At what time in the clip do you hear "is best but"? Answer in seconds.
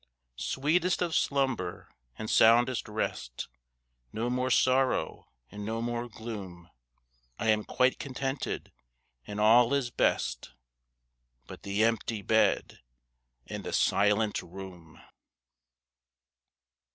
9.75-11.61